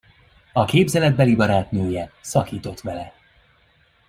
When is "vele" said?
2.81-3.13